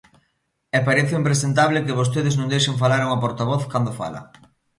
[0.77, 4.21] E parece impresentable que vostedes non deixen falar a unha portavoz cando fala.